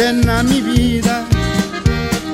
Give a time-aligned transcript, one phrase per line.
[0.00, 1.26] llena mi vida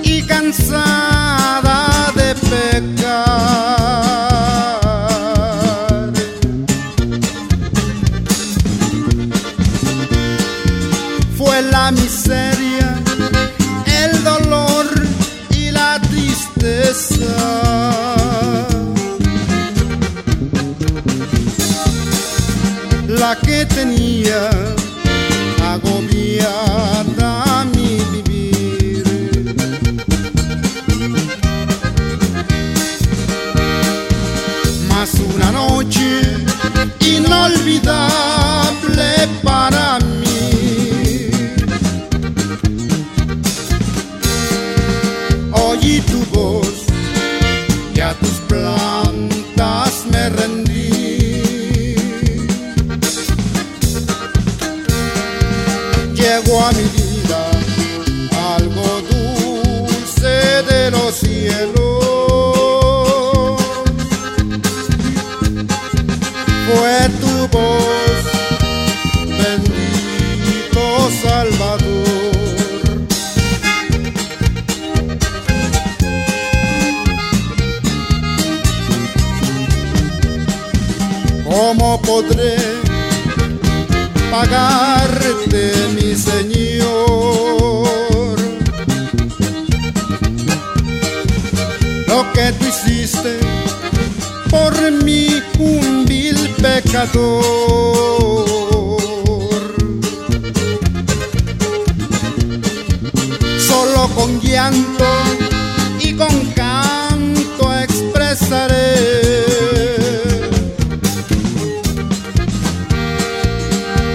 [0.03, 1.79] y cansada
[2.15, 3.33] de pecar.
[11.37, 12.88] Fue la miseria,
[14.02, 14.87] el dolor
[15.51, 17.35] y la tristeza.
[23.09, 24.51] La que tenía
[25.73, 27.26] agobiada.
[35.06, 36.23] Más una noche
[36.98, 38.09] inolvidable
[39.45, 41.30] para mí.
[45.52, 46.87] Oí tu voz
[47.95, 50.74] y a tus plantas me rendí.
[56.16, 57.05] Llegó a mi vida
[66.66, 68.25] fue tu voz,
[69.41, 70.82] bendito
[71.22, 72.06] Salvador.
[81.44, 82.56] ¿Cómo podré
[84.31, 86.87] pagarte, mi Señor?
[92.09, 93.38] Lo que tú hiciste
[94.50, 95.96] por mí un
[103.59, 105.04] Solo con llanto
[106.00, 108.94] y con canto expresaré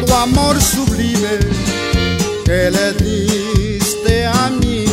[0.06, 1.40] tu amor sublime
[2.46, 4.86] que le diste a mi.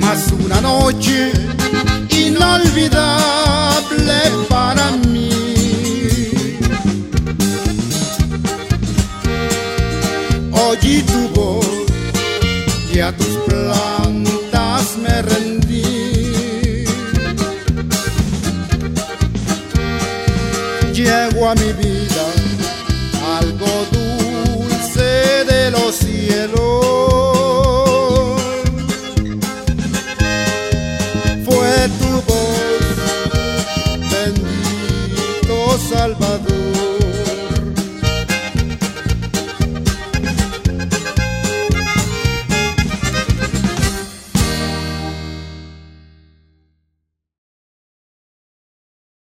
[0.00, 1.55] Más una noche
[2.46, 5.30] inolvidable para mí.
[10.52, 11.66] Oí tu voz
[12.92, 16.84] y a tus plantas me rendí.
[20.92, 22.35] Llego a mi vida